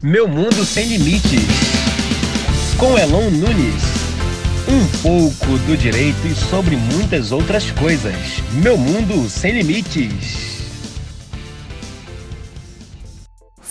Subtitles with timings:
[0.00, 1.42] Meu Mundo Sem Limites,
[2.78, 3.82] com Elon Nunes.
[4.68, 8.14] Um pouco do direito e sobre muitas outras coisas.
[8.62, 10.47] Meu Mundo Sem Limites.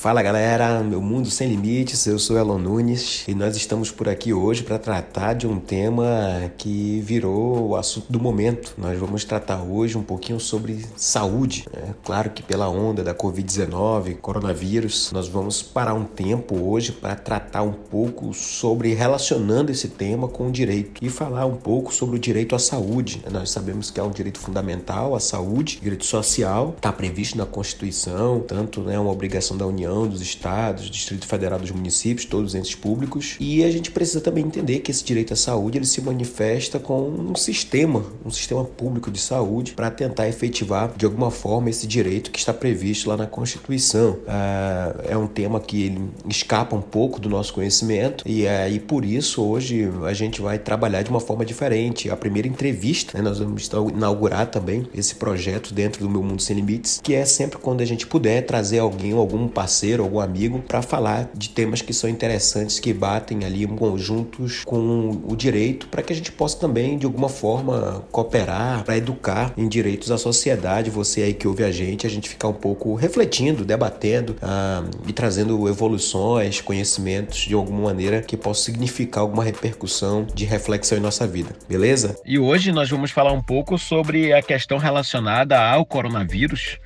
[0.08, 4.32] Fala galera, meu mundo sem limites, eu sou Elon Nunes e nós estamos por aqui
[4.32, 8.73] hoje para tratar de um tema que virou o assunto do momento.
[8.78, 11.66] Nós vamos tratar hoje um pouquinho sobre saúde.
[11.73, 17.14] É claro que pela onda da Covid-19, coronavírus, nós vamos parar um tempo hoje para
[17.14, 22.16] tratar um pouco sobre relacionando esse tema com o direito e falar um pouco sobre
[22.16, 23.22] o direito à saúde.
[23.30, 28.39] Nós sabemos que é um direito fundamental, a saúde, direito social, está previsto na Constituição,
[28.39, 32.54] tanto é né, uma obrigação da União União, dos estados, Distrito Federal, dos municípios, todos
[32.54, 33.36] os entes públicos.
[33.40, 37.10] E a gente precisa também entender que esse direito à saúde ele se manifesta com
[37.10, 42.32] um sistema, um sistema público de saúde para tentar efetivar de alguma forma esse direito
[42.32, 44.18] que está previsto lá na Constituição.
[44.28, 49.44] Ah, é um tema que escapa um pouco do nosso conhecimento e aí por isso
[49.44, 52.09] hoje a gente vai trabalhar de uma forma diferente.
[52.09, 56.56] A primeira entrevista, né, nós vamos inaugurar também esse projeto dentro do Meu Mundo Sem
[56.56, 60.59] Limites, que é sempre quando a gente puder trazer alguém, algum parceiro parceiro, algum amigo,
[60.59, 66.02] para falar de temas que são interessantes, que batem ali conjuntos com o direito, para
[66.02, 70.89] que a gente possa também, de alguma forma, cooperar para educar em direitos à sociedade.
[70.89, 75.13] Você aí que ouve a gente, a gente ficar um pouco refletindo, debatendo ah, e
[75.13, 81.25] trazendo evoluções, conhecimentos de alguma maneira que possa significar alguma repercussão de reflexão em nossa
[81.25, 82.17] vida, beleza?
[82.25, 86.80] E hoje nós vamos falar um pouco sobre a questão relacionada ao coronavírus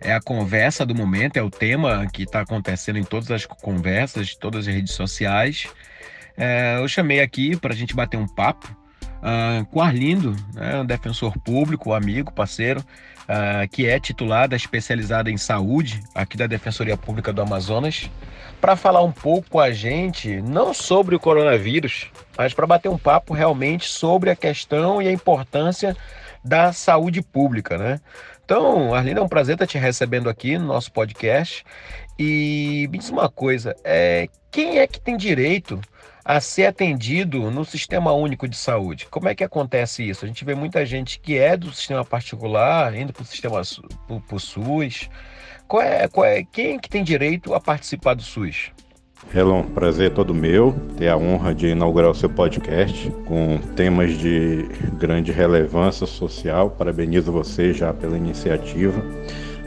[0.00, 4.34] é a conversa do momento, é o tema que está acontecendo em todas as conversas,
[4.34, 5.66] todas as redes sociais.
[6.36, 8.74] É, eu chamei aqui para a gente bater um papo
[9.18, 15.36] uh, com Arlindo, né, um defensor público, amigo, parceiro, uh, que é titulada, especializada em
[15.36, 18.10] saúde aqui da Defensoria Pública do Amazonas,
[18.60, 22.98] para falar um pouco com a gente, não sobre o coronavírus, mas para bater um
[22.98, 25.96] papo realmente sobre a questão e a importância
[26.44, 28.00] da saúde pública, né?
[28.48, 31.62] Então, Arlindo, é um prazer estar te recebendo aqui no nosso podcast.
[32.18, 35.78] E me diz uma coisa, é, quem é que tem direito
[36.24, 39.06] a ser atendido no Sistema Único de Saúde?
[39.10, 40.24] Como é que acontece isso?
[40.24, 43.60] A gente vê muita gente que é do sistema particular, indo para o sistema
[44.06, 45.10] para o SUS.
[45.66, 48.72] Qual é, qual é, quem é que tem direito a participar do SUS?
[49.34, 54.66] Elon, prazer todo meu ter a honra de inaugurar o seu podcast com temas de
[54.98, 56.70] grande relevância social.
[56.70, 59.02] Parabenizo você já pela iniciativa.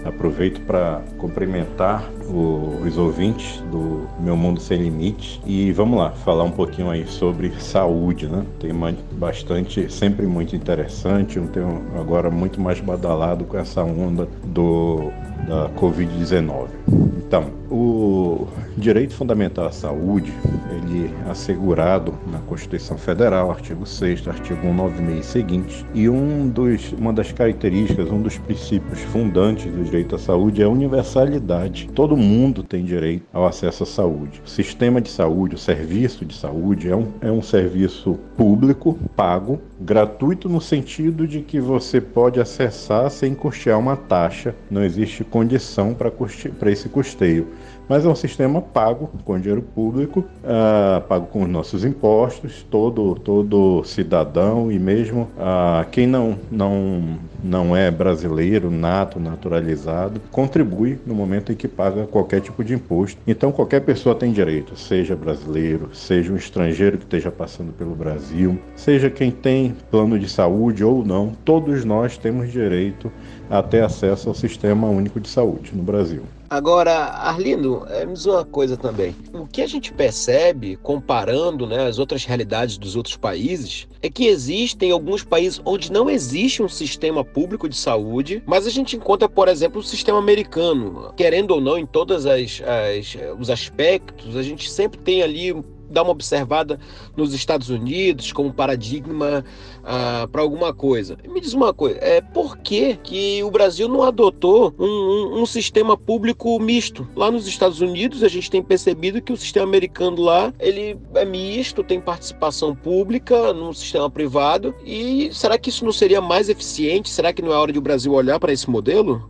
[0.04, 6.52] Aproveito para cumprimentar os ouvintes do Meu Mundo Sem Limites e vamos lá falar um
[6.52, 8.44] pouquinho aí sobre saúde, né?
[8.60, 15.12] Tema bastante, sempre muito interessante, um tema agora muito mais badalado com essa onda do
[15.48, 17.11] da Covid-19.
[17.32, 20.34] Então, o direito fundamental à saúde,
[20.70, 26.92] ele é assegurado na Constituição Federal, artigo 6 artigo 196 e seguintes, e um dos,
[26.92, 31.90] uma das características, um dos princípios fundantes do direito à saúde é a universalidade.
[31.96, 34.42] Todo mundo tem direito ao acesso à saúde.
[34.46, 39.58] O sistema de saúde, o serviço de saúde é um, é um serviço público, pago,
[39.84, 45.96] gratuito no sentido de que você pode acessar sem custear uma taxa, não existe condição
[45.96, 47.48] para esse custeio
[47.92, 53.16] mas é um sistema pago com dinheiro público, uh, pago com os nossos impostos, todo,
[53.16, 61.14] todo cidadão e mesmo uh, quem não, não, não é brasileiro, nato, naturalizado, contribui no
[61.14, 63.20] momento em que paga qualquer tipo de imposto.
[63.28, 68.58] Então qualquer pessoa tem direito, seja brasileiro, seja um estrangeiro que esteja passando pelo Brasil,
[68.74, 73.12] seja quem tem plano de saúde ou não, todos nós temos direito
[73.50, 76.24] a ter acesso ao Sistema Único de Saúde no Brasil.
[76.52, 79.16] Agora, Arlindo, é, uma coisa também.
[79.32, 84.28] O que a gente percebe, comparando né, as outras realidades dos outros países, é que
[84.28, 89.30] existem alguns países onde não existe um sistema público de saúde, mas a gente encontra,
[89.30, 91.14] por exemplo, o sistema americano.
[91.16, 95.54] Querendo ou não, em todos as, as, os aspectos, a gente sempre tem ali
[95.92, 96.80] dar uma observada
[97.16, 99.44] nos Estados Unidos como paradigma
[99.84, 101.18] ah, para alguma coisa.
[101.28, 105.46] Me diz uma coisa, é por que, que o Brasil não adotou um, um, um,
[105.46, 107.08] sistema público misto?
[107.16, 111.26] Lá nos Estados Unidos a gente tem percebido que o sistema americano lá ele é
[111.26, 117.10] misto, tem participação pública no sistema privado e será que isso não seria mais eficiente?
[117.10, 119.30] Será que não é hora de o Brasil olhar para esse modelo?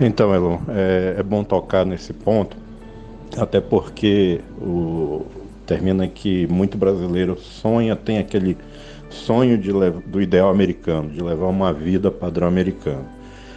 [0.00, 2.56] Então, Elon, é, é bom tocar nesse ponto,
[3.36, 5.24] até porque o,
[5.66, 8.56] termina que muito brasileiro sonha, tem aquele
[9.10, 9.70] sonho de,
[10.06, 13.04] do ideal americano, de levar uma vida padrão americano.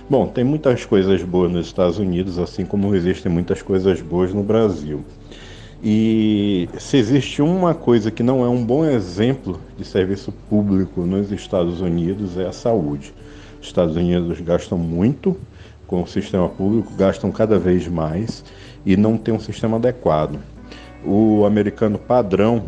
[0.09, 4.41] Bom, tem muitas coisas boas nos Estados Unidos, assim como existem muitas coisas boas no
[4.41, 5.03] Brasil.
[5.83, 11.31] E se existe uma coisa que não é um bom exemplo de serviço público nos
[11.31, 13.13] Estados Unidos é a saúde.
[13.61, 15.37] Os Estados Unidos gastam muito
[15.87, 18.43] com o sistema público, gastam cada vez mais
[18.85, 20.39] e não tem um sistema adequado.
[21.05, 22.63] O americano padrão,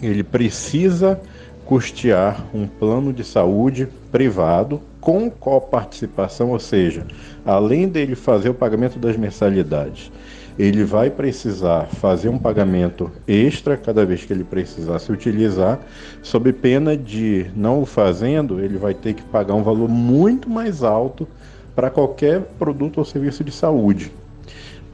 [0.00, 1.20] ele precisa
[1.64, 7.06] custear um plano de saúde privado com coparticipação, ou seja,
[7.44, 10.10] além dele fazer o pagamento das mensalidades
[10.58, 15.78] ele vai precisar fazer um pagamento extra cada vez que ele precisar se utilizar,
[16.22, 20.82] sob pena de não o fazendo, ele vai ter que pagar um valor muito mais
[20.82, 21.28] alto
[21.74, 24.10] para qualquer produto ou serviço de saúde.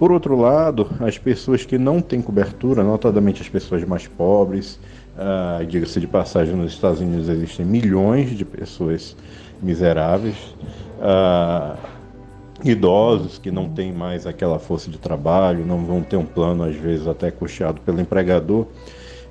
[0.03, 4.77] Por outro lado, as pessoas que não têm cobertura, notadamente as pessoas mais pobres,
[5.15, 9.17] uh, diga-se de passagem, nos Estados Unidos existem milhões de pessoas
[9.63, 10.35] miseráveis.
[10.99, 11.79] Uh,
[12.65, 16.75] idosos que não têm mais aquela força de trabalho, não vão ter um plano, às
[16.75, 18.67] vezes até custeado pelo empregador,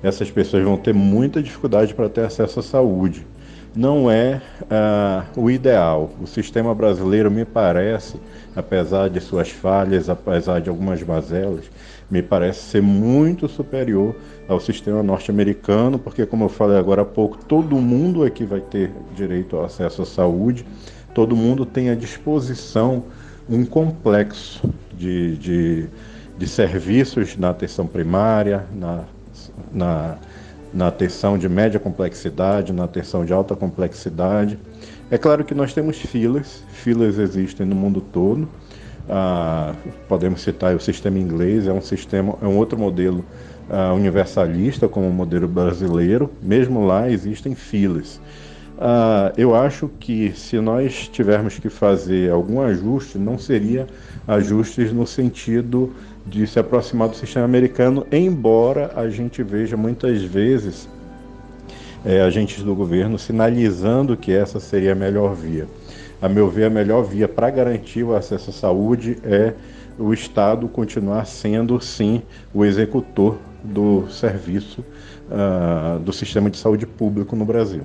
[0.02, 3.26] essas pessoas vão ter muita dificuldade para ter acesso à saúde.
[3.74, 6.10] Não é uh, o ideal.
[6.20, 8.20] O sistema brasileiro, me parece,
[8.54, 11.64] apesar de suas falhas, apesar de algumas mazelas,
[12.10, 14.14] me parece ser muito superior
[14.46, 18.90] ao sistema norte-americano, porque, como eu falei agora há pouco, todo mundo aqui vai ter
[19.16, 20.66] direito ao acesso à saúde,
[21.14, 23.04] todo mundo tem à disposição
[23.48, 25.86] um complexo de, de,
[26.36, 29.04] de serviços na atenção primária, na,
[29.72, 30.18] na,
[30.72, 34.58] na atenção de média complexidade, na atenção de alta complexidade.
[35.10, 38.48] É claro que nós temos filas, filas existem no mundo todo.
[39.08, 39.74] Ah,
[40.08, 43.24] podemos citar o sistema inglês, é um sistema, é um outro modelo
[43.68, 46.30] ah, universalista como o modelo brasileiro.
[46.42, 48.20] Mesmo lá existem filas.
[48.82, 53.86] Uh, eu acho que se nós tivermos que fazer algum ajuste, não seria
[54.26, 55.92] ajustes no sentido
[56.26, 60.88] de se aproximar do sistema americano, embora a gente veja muitas vezes
[62.04, 65.66] é, agentes do governo sinalizando que essa seria a melhor via.
[66.20, 69.54] A meu ver, a melhor via para garantir o acesso à saúde é
[69.98, 72.22] o Estado continuar sendo, sim,
[72.54, 74.84] o executor do serviço
[75.30, 77.82] uh, do sistema de saúde público no Brasil.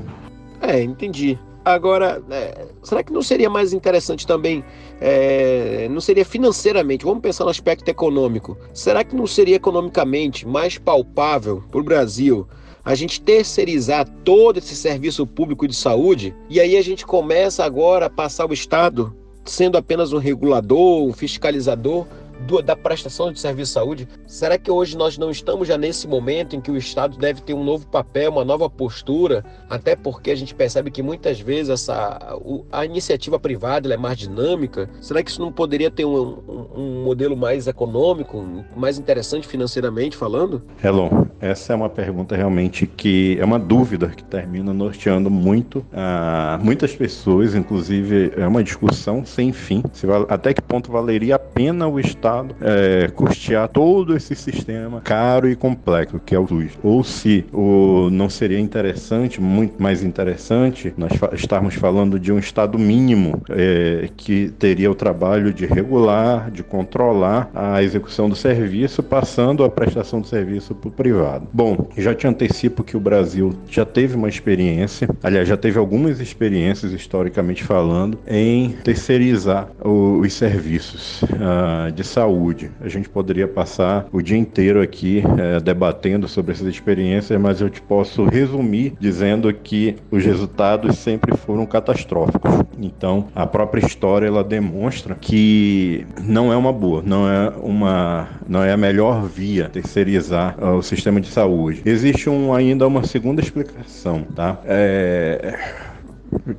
[0.62, 1.38] É, entendi.
[1.68, 4.64] Agora, é, será que não seria mais interessante também,
[5.02, 10.78] é, não seria financeiramente, vamos pensar no aspecto econômico, será que não seria economicamente mais
[10.78, 12.48] palpável para o Brasil
[12.86, 16.34] a gente terceirizar todo esse serviço público de saúde?
[16.50, 19.14] E aí a gente começa agora a passar o Estado
[19.44, 22.08] sendo apenas um regulador, um fiscalizador
[22.46, 26.08] do, da prestação de serviço de saúde, será que hoje nós não estamos já nesse
[26.08, 29.44] momento em que o Estado deve ter um novo papel, uma nova postura?
[29.70, 32.38] Até porque a gente percebe que muitas vezes essa,
[32.72, 34.90] a iniciativa privada é mais dinâmica.
[35.02, 38.46] Será que isso não poderia ter um, um, um modelo mais econômico,
[38.76, 40.62] mais interessante financeiramente falando?
[40.84, 46.64] Elon, essa é uma pergunta realmente que é uma dúvida que termina norteando muito uh,
[46.64, 49.84] muitas pessoas, inclusive é uma discussão sem fim.
[50.30, 55.50] Até que ponto valeria a pena o Estado Estado é, custear todo esse sistema caro
[55.50, 56.78] e complexo que é o SUS.
[56.84, 62.38] Ou se o, não seria interessante, muito mais interessante, nós fa estarmos falando de um
[62.38, 69.02] Estado mínimo é, que teria o trabalho de regular, de controlar a execução do serviço,
[69.02, 71.48] passando a prestação do serviço para o privado.
[71.54, 76.20] Bom, já te antecipo que o Brasil já teve uma experiência, aliás, já teve algumas
[76.20, 82.17] experiências, historicamente falando, em terceirizar os serviços uh, de saúde.
[82.82, 87.70] A gente poderia passar o dia inteiro aqui é, debatendo sobre essas experiências, mas eu
[87.70, 92.52] te posso resumir dizendo que os resultados sempre foram catastróficos.
[92.80, 98.64] Então, a própria história ela demonstra que não é uma boa, não é uma, não
[98.64, 101.82] é a melhor via terceirizar uh, o sistema de saúde.
[101.86, 104.60] Existe um, ainda uma segunda explicação, tá?
[104.66, 105.87] É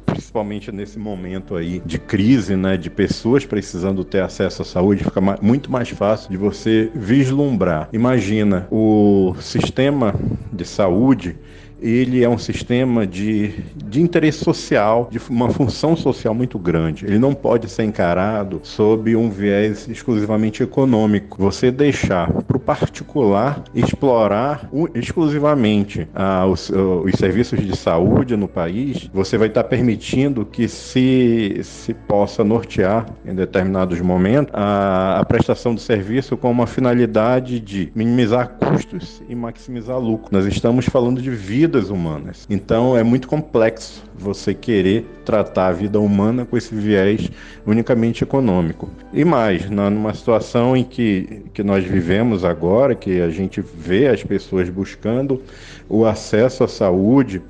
[0.06, 5.20] principalmente nesse momento aí de crise, né, de pessoas precisando ter acesso à saúde, fica
[5.40, 7.88] muito mais fácil de você vislumbrar.
[7.92, 10.14] Imagina o sistema
[10.52, 11.36] de saúde
[11.80, 17.06] ele é um sistema de, de interesse social, de uma função social muito grande.
[17.06, 21.40] Ele não pode ser encarado sob um viés exclusivamente econômico.
[21.40, 29.38] Você deixar para particular explorar exclusivamente ah, os, os, serviços de saúde no país, você
[29.38, 35.80] vai estar permitindo que se, se possa nortear em determinados momentos a, a prestação do
[35.80, 40.28] serviço com uma finalidade de minimizar custos e maximizar lucro.
[40.30, 42.46] Nós estamos falando de vida vidas humanas.
[42.48, 47.30] Então é muito complexo você querer tratar a vida humana com esse viés
[47.64, 48.90] unicamente econômico.
[49.12, 54.24] E mais, numa situação em que, que nós vivemos agora, que a gente vê as
[54.24, 55.40] pessoas buscando
[55.88, 57.40] o acesso à saúde,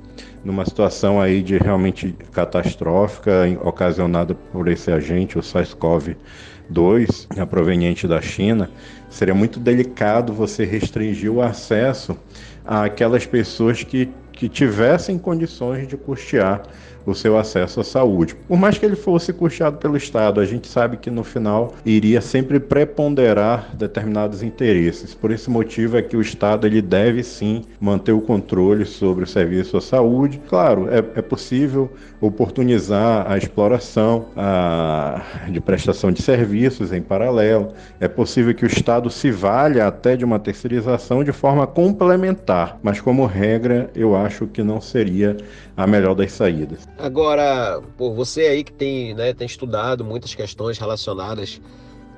[0.43, 3.31] numa situação aí de realmente catastrófica
[3.63, 8.69] ocasionada por esse agente, o SARS-CoV-2, proveniente da China,
[9.09, 12.17] seria muito delicado você restringir o acesso
[12.65, 14.09] àquelas pessoas que,
[14.39, 16.63] que tivessem condições de custear
[17.09, 18.35] o seu acesso à saúde.
[18.47, 22.21] Por mais que ele fosse custeado pelo Estado, a gente sabe que no final iria
[22.21, 25.13] sempre preponderar determinados interesses.
[25.13, 29.27] Por esse motivo é que o Estado ele deve sim manter o controle sobre o
[29.27, 30.39] serviço à saúde.
[30.47, 31.89] Claro, é, é possível
[32.21, 37.73] oportunizar a exploração a, de prestação de serviços em paralelo.
[37.99, 42.99] É possível que o Estado se valha até de uma terceirização de forma complementar, mas
[42.99, 45.37] como regra, eu acho que não seria
[45.75, 46.87] a melhor das saídas.
[46.99, 51.61] Agora, por você aí que tem, né, tem estudado muitas questões relacionadas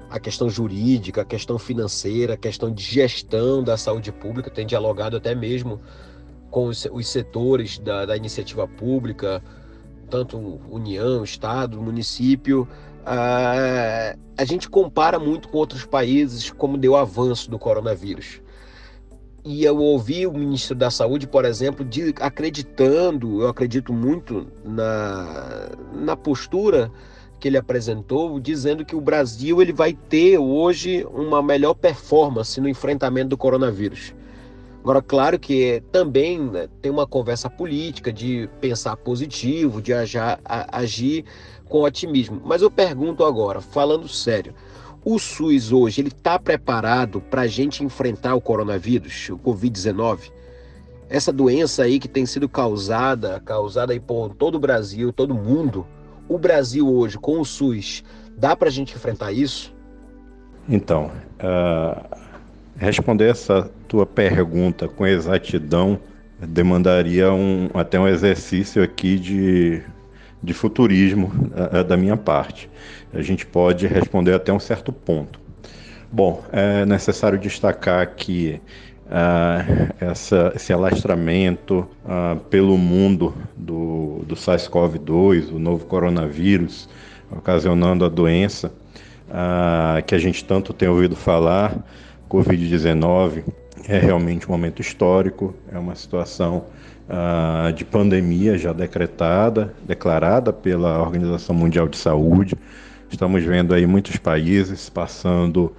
[0.10, 5.16] à questão jurídica, à questão financeira, à questão de gestão da saúde pública, tem dialogado
[5.16, 5.80] até mesmo
[6.50, 9.44] com os, os setores da, da, iniciativa pública,
[10.10, 12.68] tanto União, Estado, município.
[13.06, 18.42] A gente compara muito com outros países como deu avanço do coronavírus.
[19.44, 25.70] E eu ouvi o ministro da Saúde, por exemplo, de, acreditando, eu acredito muito na,
[25.94, 26.92] na postura
[27.40, 32.70] que ele apresentou, dizendo que o Brasil ele vai ter hoje uma melhor performance no
[32.70, 34.14] enfrentamento do coronavírus.
[34.84, 41.26] Agora, claro que também né, tem uma conversa política de pensar positivo, de agir, agir
[41.68, 42.40] com otimismo.
[42.46, 44.54] Mas eu pergunto agora, falando sério,
[45.04, 50.32] o SUS hoje ele está preparado para a gente enfrentar o coronavírus, o Covid-19?
[51.10, 55.86] Essa doença aí que tem sido causada, causada aí por todo o Brasil, todo mundo.
[56.30, 58.04] O Brasil hoje, com o SUS,
[58.38, 59.74] dá para a gente enfrentar isso?
[60.70, 62.18] Então, uh,
[62.78, 66.00] responder essa tua pergunta com exatidão
[66.40, 69.84] demandaria um, até um exercício aqui de
[70.44, 72.70] de futurismo uh, da minha parte.
[73.14, 75.40] A gente pode responder até um certo ponto.
[76.12, 78.60] Bom, é necessário destacar que
[79.08, 86.90] uh, essa, esse alastramento uh, pelo mundo do, do SARS-CoV-2, o novo coronavírus,
[87.32, 88.72] ocasionando a doença
[90.06, 91.78] que a gente tanto tem ouvido falar,
[92.30, 93.44] Covid-19,
[93.88, 96.66] é realmente um momento histórico, é uma situação
[97.10, 102.56] uh, de pandemia já decretada, declarada pela Organização Mundial de Saúde.
[103.12, 105.76] Estamos vendo aí muitos países passando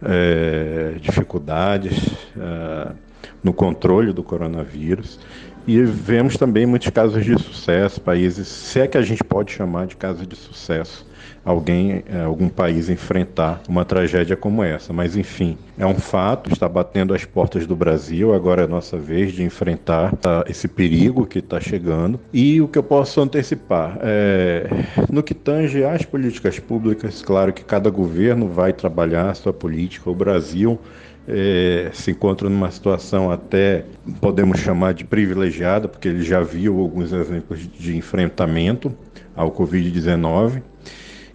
[0.00, 1.98] é, dificuldades
[2.36, 2.94] uh,
[3.42, 5.18] no controle do coronavírus.
[5.66, 9.88] E vemos também muitos casos de sucesso, países, se é que a gente pode chamar
[9.88, 11.04] de casos de sucesso,
[11.46, 14.92] alguém, é, algum país enfrentar uma tragédia como essa.
[14.92, 18.98] Mas enfim, é um fato, está batendo as portas do Brasil, agora é a nossa
[18.98, 22.18] vez de enfrentar tá, esse perigo que está chegando.
[22.32, 23.96] E o que eu posso antecipar?
[24.02, 24.68] É,
[25.08, 30.10] no que tange às políticas públicas, claro que cada governo vai trabalhar a sua política.
[30.10, 30.80] O Brasil
[31.28, 33.84] é, se encontra numa situação até
[34.20, 38.92] podemos chamar de privilegiada, porque ele já viu alguns exemplos de enfrentamento
[39.36, 40.60] ao Covid-19.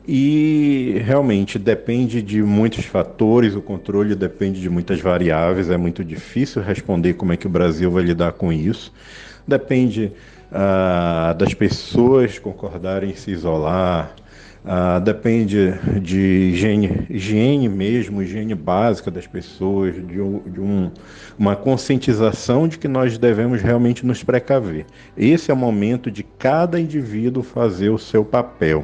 [0.08, 6.62] E realmente depende de muitos fatores, o controle depende de muitas variáveis, é muito difícil
[6.62, 8.92] responder como é que o Brasil vai lidar com isso.
[9.48, 10.12] Depende
[10.52, 14.16] ah, das pessoas concordarem em se isolar,
[14.66, 20.92] ah, depende de higiene, higiene mesmo, higiene básica das pessoas, de, de um,
[21.38, 24.88] uma conscientização de que nós devemos realmente nos precaver.
[25.16, 28.84] Esse é o momento de cada indivíduo fazer o seu papel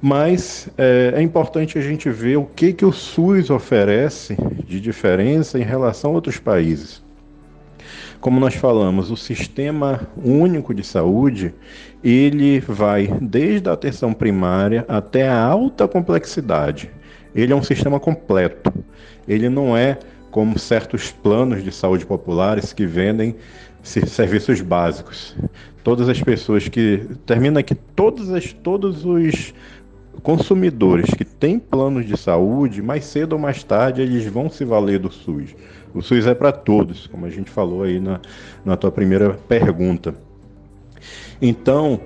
[0.00, 4.36] mas é, é, importante a gente ver o que, que o SUS oferece
[4.66, 7.02] de diferença em relação a outros países.
[8.20, 11.54] Como nós falamos, o sistema único de saúde,
[12.02, 16.90] ele vai desde a atenção primária até a alta complexidade.
[17.34, 18.72] Ele é um sistema completo.
[19.26, 19.98] Ele não é
[20.30, 23.36] como certos planos de saúde populares que vendem
[23.82, 25.36] serviços básicos.
[25.84, 29.54] Todas as pessoas que termina aqui todas as todos os
[30.22, 34.98] consumidores que têm planos de saúde, mais cedo ou mais tarde eles vão se valer
[34.98, 35.54] do SUS.
[35.94, 38.20] O SUS é para todos, como a gente falou aí na,
[38.64, 40.14] na tua primeira pergunta.
[41.40, 42.00] Então,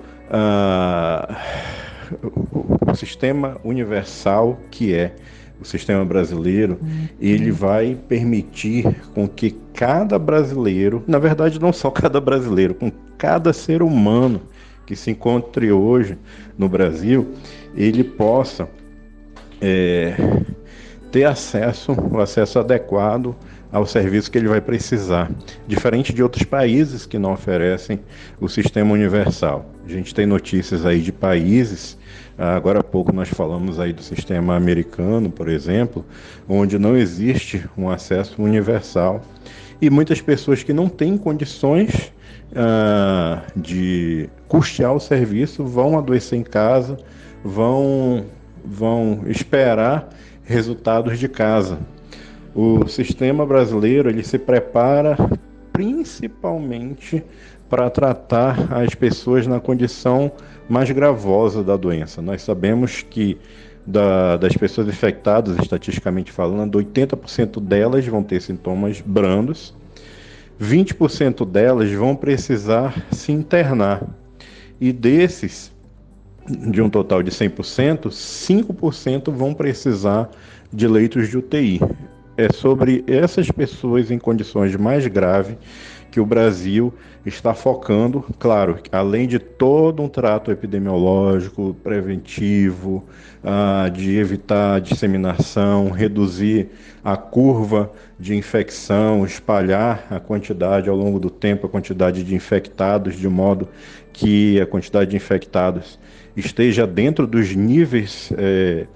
[2.22, 5.14] o, o sistema universal que é
[5.60, 6.78] o sistema brasileiro,
[7.20, 13.52] ele vai permitir com que cada brasileiro, na verdade não só cada brasileiro, com cada
[13.52, 14.42] ser humano
[14.84, 16.18] que se encontre hoje
[16.58, 17.28] no Brasil,
[17.74, 18.68] ele possa
[19.60, 20.14] é,
[21.10, 23.36] ter acesso, o acesso adequado
[23.70, 25.30] ao serviço que ele vai precisar,
[25.66, 28.00] diferente de outros países que não oferecem
[28.38, 29.64] o sistema universal.
[29.86, 31.96] A gente tem notícias aí de países,
[32.36, 36.04] agora há pouco nós falamos aí do sistema americano, por exemplo,
[36.46, 39.22] onde não existe um acesso universal
[39.80, 42.12] e muitas pessoas que não têm condições
[42.52, 46.96] uh, de custear o serviço vão adoecer em casa,
[47.44, 48.26] vão,
[48.64, 50.08] vão esperar
[50.44, 51.78] resultados de casa.
[52.54, 55.16] O sistema brasileiro ele se prepara
[55.72, 57.24] principalmente
[57.68, 60.30] para tratar as pessoas na condição
[60.68, 62.20] mais gravosa da doença.
[62.20, 63.38] Nós sabemos que
[63.86, 69.74] da, das pessoas infectadas, estatisticamente falando, 80% delas vão ter sintomas brandos,
[70.60, 74.06] 20% delas vão precisar se internar.
[74.80, 75.71] E desses,
[76.46, 80.30] de um total de 100%, 5% vão precisar
[80.72, 81.80] de leitos de UTI
[82.36, 85.56] é sobre essas pessoas em condições mais graves
[86.10, 86.92] que o Brasil
[87.24, 93.02] está focando, claro, além de todo um trato epidemiológico preventivo,
[93.42, 96.68] ah, de evitar a disseminação, reduzir
[97.02, 103.16] a curva de infecção, espalhar a quantidade ao longo do tempo, a quantidade de infectados,
[103.16, 103.68] de modo
[104.12, 105.98] que a quantidade de infectados
[106.36, 108.86] esteja dentro dos níveis eh,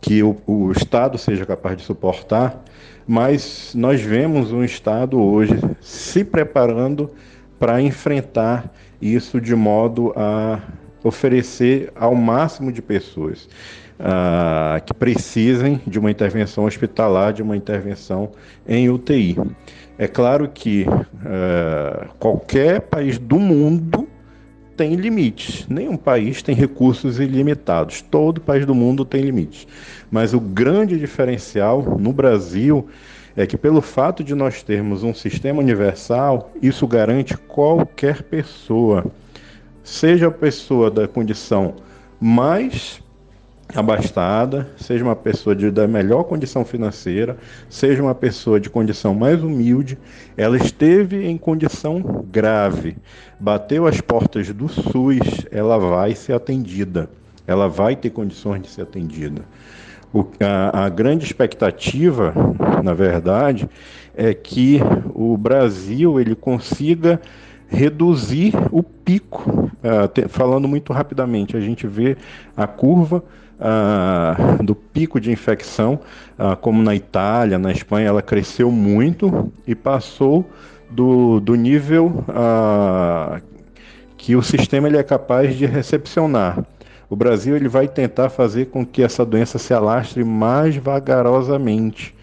[0.00, 2.62] que o, o Estado seja capaz de suportar
[3.06, 7.10] mas nós vemos um Estado hoje se preparando
[7.58, 10.60] para enfrentar isso de modo a
[11.04, 13.48] oferecer ao máximo de pessoas
[14.00, 18.32] uh, que precisem de uma intervenção hospitalar, de uma intervenção
[18.66, 19.36] em UTI.
[19.96, 24.08] É claro que uh, qualquer país do mundo
[24.76, 25.66] tem limites.
[25.68, 28.02] Nenhum país tem recursos ilimitados.
[28.02, 29.66] Todo país do mundo tem limites.
[30.10, 32.86] Mas o grande diferencial no Brasil
[33.36, 39.06] é que, pelo fato de nós termos um sistema universal, isso garante qualquer pessoa,
[39.82, 41.74] seja a pessoa da condição
[42.20, 43.00] mais
[43.74, 47.36] abastada, seja uma pessoa de, da melhor condição financeira,
[47.68, 49.98] seja uma pessoa de condição mais humilde,
[50.36, 52.96] ela esteve em condição grave,
[53.38, 57.10] bateu as portas do SUS, ela vai ser atendida,
[57.46, 59.42] ela vai ter condições de ser atendida.
[60.12, 62.32] O, a, a grande expectativa,
[62.82, 63.68] na verdade,
[64.14, 64.80] é que
[65.12, 67.20] o Brasil ele consiga
[67.68, 69.70] reduzir o pico.
[69.82, 72.16] Uh, te, falando muito rapidamente, a gente vê
[72.56, 73.22] a curva
[73.60, 76.00] uh, do pico de infecção,
[76.38, 80.48] uh, como na Itália, na Espanha, ela cresceu muito e passou
[80.90, 82.24] do, do nível
[84.16, 86.64] que o sistema ele é capaz de recepcionar.
[87.08, 92.15] O Brasil ele vai tentar fazer com que essa doença se alastre mais vagarosamente.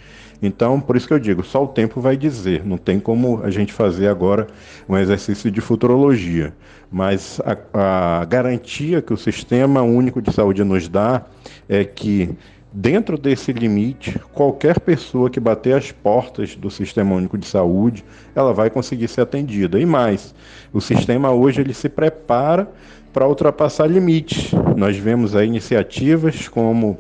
[0.44, 2.66] Então, por isso que eu digo, só o tempo vai dizer.
[2.66, 4.48] Não tem como a gente fazer agora
[4.90, 6.54] um exercício de futurologia.
[6.92, 11.24] Mas a, a garantia que o Sistema Único de Saúde nos dá
[11.70, 12.36] é que
[12.74, 18.04] dentro desse limite, qualquer pessoa que bater as portas do Sistema Único de Saúde,
[18.36, 19.80] ela vai conseguir ser atendida.
[19.80, 20.36] E mais,
[20.74, 22.70] o sistema hoje ele se prepara
[23.14, 24.52] para ultrapassar limites.
[24.76, 27.00] Nós vemos aí iniciativas como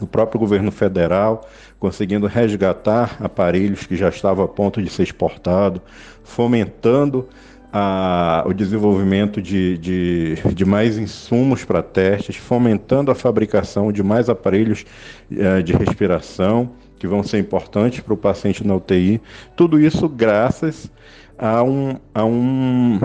[0.00, 5.80] o próprio governo federal conseguindo resgatar aparelhos que já estavam a ponto de ser exportados,
[6.24, 7.28] fomentando
[7.72, 14.28] a, o desenvolvimento de, de, de mais insumos para testes, fomentando a fabricação de mais
[14.30, 14.84] aparelhos
[15.30, 19.20] eh, de respiração que vão ser importantes para o paciente na UTI.
[19.54, 20.90] Tudo isso graças
[21.38, 22.98] a um, a um,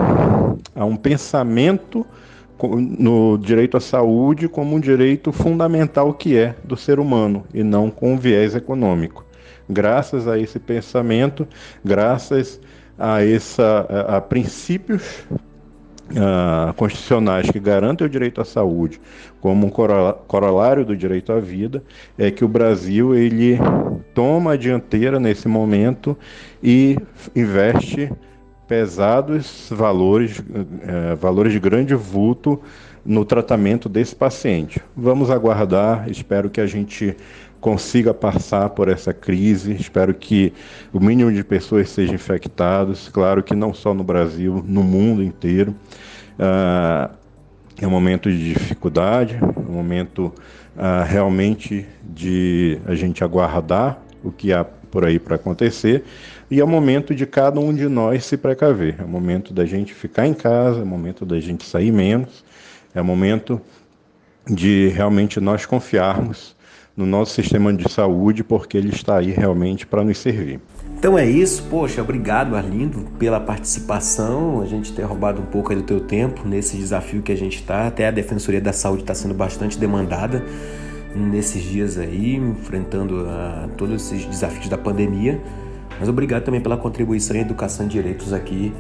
[0.74, 2.06] a um pensamento
[2.68, 7.90] no direito à saúde como um direito fundamental que é do ser humano e não
[7.90, 9.26] com viés econômico.
[9.70, 11.48] Graças a esse pensamento,
[11.84, 12.60] graças
[12.98, 15.24] a, essa, a, princípios
[16.12, 19.00] uh, constitucionais que garantem o direito à saúde
[19.40, 21.84] como um corolário do direito à vida,
[22.18, 23.58] é que o Brasil ele
[24.14, 26.18] toma a dianteira nesse momento
[26.62, 26.98] e
[27.36, 28.12] investe
[28.72, 30.42] pesados valores,
[30.88, 32.58] é, valores de grande vulto
[33.06, 34.82] no tratamento desse paciente.
[34.96, 37.18] Vamos aguardar, espero que a gente
[37.60, 40.54] consiga passar por essa crise, espero que
[40.94, 45.76] o mínimo de pessoas sejam infectadas, claro que não só no Brasil, no mundo inteiro.
[46.40, 47.14] Uh,
[47.82, 50.32] é um momento de dificuldade, um momento
[50.78, 56.04] ah, realmente de a gente aguardar o que há por aí para acontecer
[56.52, 58.98] e é o momento de cada um de nós se precaver.
[59.00, 62.44] É o momento da gente ficar em casa, é o momento da gente sair menos,
[62.94, 63.60] é o momento
[64.46, 66.54] de realmente nós confiarmos
[66.96, 70.60] no nosso sistema de saúde, porque ele está aí realmente para nos servir.
[71.00, 75.84] Então é isso, poxa, obrigado Arlindo pela participação, a gente ter roubado um pouco do
[75.84, 79.34] teu tempo nesse desafio que a gente está, até a Defensoria da Saúde está sendo
[79.34, 80.44] bastante demandada
[81.16, 85.42] nesses dias aí, enfrentando uh, todos esses desafios da pandemia,
[86.00, 88.74] mas obrigado também pela contribuição em Educação e Direitos aqui,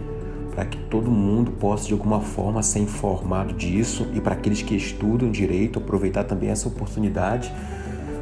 [0.53, 4.07] para que todo mundo possa de alguma forma ser informado disso.
[4.13, 7.53] E para aqueles que estudam direito aproveitar também essa oportunidade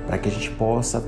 [0.05, 1.03] para que a gente possa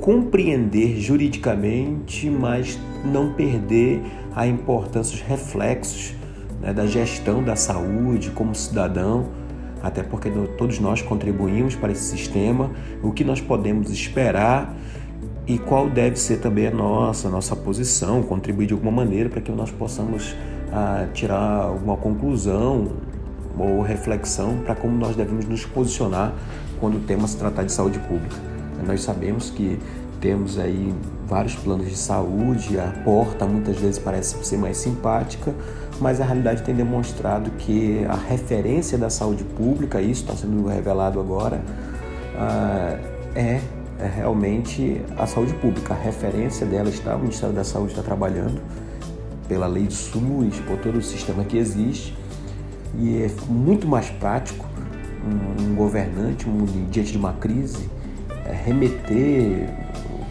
[0.00, 4.02] compreender juridicamente, mas não perder
[4.34, 6.14] a importância dos reflexos
[6.60, 9.28] né, da gestão da saúde como cidadão,
[9.82, 12.70] até porque todos nós contribuímos para esse sistema,
[13.02, 14.74] o que nós podemos esperar
[15.46, 19.40] e qual deve ser também a nossa, a nossa posição, contribuir de alguma maneira para
[19.40, 20.36] que nós possamos
[20.72, 22.92] ah, tirar alguma conclusão
[23.58, 26.32] ou reflexão para como nós devemos nos posicionar
[26.78, 28.36] quando o tema se tratar de saúde pública.
[28.86, 29.78] Nós sabemos que
[30.20, 30.94] temos aí
[31.30, 35.54] vários planos de saúde, a porta muitas vezes parece ser mais simpática,
[36.00, 41.20] mas a realidade tem demonstrado que a referência da saúde pública, isso está sendo revelado
[41.20, 41.62] agora,
[42.36, 42.98] ah,
[43.36, 43.60] é,
[44.00, 45.94] é realmente a saúde pública.
[45.94, 48.60] A referência dela está, o Ministério da Saúde está trabalhando
[49.46, 52.16] pela lei do SUS, por todo o sistema que existe,
[52.98, 54.66] e é muito mais prático
[55.24, 57.88] um, governante, um, diante de uma crise,
[58.46, 59.68] é, remeter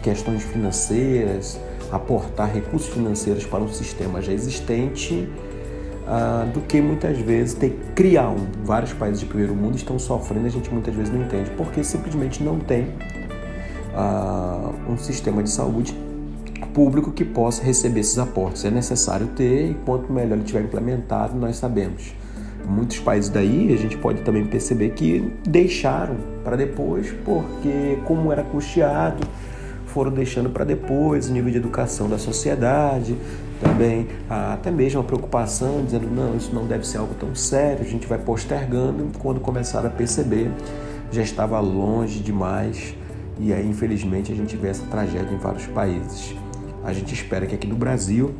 [0.02, 1.58] questões financeiras,
[1.90, 5.28] aportar recursos financeiros para um sistema já existente,
[6.06, 8.46] uh, do que muitas vezes ter que criar um.
[8.64, 12.42] Vários países de primeiro mundo estão sofrendo, a gente muitas vezes não entende, porque simplesmente
[12.42, 12.84] não tem
[13.94, 15.94] uh, um sistema de saúde
[16.74, 18.64] público que possa receber esses aportes.
[18.64, 22.14] É necessário ter, e quanto melhor ele tiver implementado, nós sabemos
[22.70, 28.42] muitos países daí a gente pode também perceber que deixaram para depois, porque como era
[28.42, 29.26] custeado,
[29.90, 33.16] foram deixando para depois o nível de educação da sociedade,
[33.60, 37.88] também até mesmo a preocupação, dizendo não, isso não deve ser algo tão sério, a
[37.88, 40.50] gente vai postergando, quando começaram a perceber,
[41.10, 42.94] já estava longe demais
[43.38, 46.34] e aí infelizmente a gente vê essa tragédia em vários países.
[46.84, 48.34] A gente espera que aqui no Brasil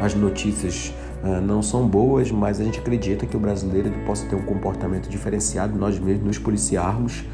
[0.00, 4.36] as notícias uh, não são boas, mas a gente acredita que o brasileiro possa ter
[4.36, 7.24] um comportamento diferenciado, nós mesmos nos policiarmos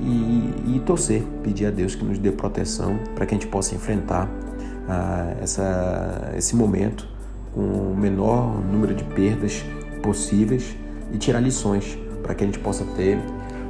[0.00, 3.74] e, e torcer, pedir a Deus que nos dê proteção para que a gente possa
[3.74, 7.08] enfrentar uh, essa, esse momento
[7.52, 9.64] com o menor número de perdas
[10.02, 10.76] possíveis
[11.12, 13.18] e tirar lições para que a gente possa ter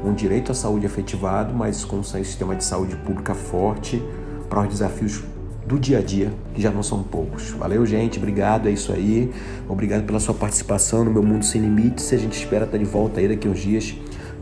[0.05, 4.03] um direito à saúde efetivado, mas com um sistema de saúde pública forte
[4.49, 5.23] para os desafios
[5.67, 7.51] do dia a dia, que já não são poucos.
[7.51, 8.19] Valeu, gente.
[8.19, 9.31] Obrigado, é isso aí.
[9.69, 12.13] Obrigado pela sua participação no Meu Mundo Sem Limites.
[12.13, 13.95] A gente espera estar de volta aí daqui uns dias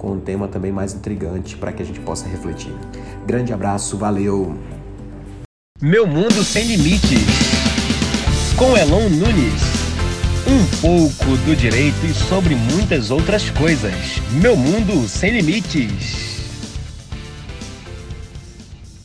[0.06, 2.72] com um tema também mais intrigante para que a gente possa refletir.
[3.26, 4.56] Grande abraço, valeu.
[5.82, 7.26] Meu Mundo Sem Limites,
[8.56, 9.62] com Elon Nunes.
[10.46, 14.22] Um pouco do direito e sobre muitas outras coisas.
[14.40, 16.25] Meu Mundo Sem Limites.